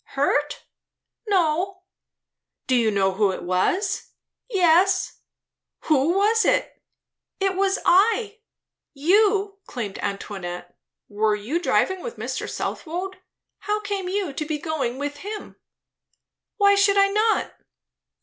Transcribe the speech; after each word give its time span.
"Hurt?" 0.15 0.63
"No." 1.27 1.83
"Do 2.65 2.73
you 2.75 2.89
know 2.89 3.11
who 3.11 3.29
it 3.31 3.43
was?" 3.43 4.13
"Yes." 4.49 5.19
"Who 5.81 6.13
was 6.17 6.43
it?" 6.43 6.81
"It 7.39 7.55
was 7.55 7.77
I." 7.85 8.39
"You?" 8.95 9.59
exclaimed 9.63 9.99
Antoinette. 9.99 10.75
"Were 11.07 11.35
you 11.35 11.59
driving 11.61 12.01
with 12.01 12.17
Mr. 12.17 12.49
Southwode? 12.49 13.17
How 13.59 13.79
came 13.81 14.09
you 14.09 14.33
to 14.33 14.43
be 14.43 14.57
going 14.57 14.97
with 14.97 15.17
him?" 15.17 15.57
"Why 16.57 16.73
should 16.73 16.97
I 16.97 17.09
not?" 17.09 17.53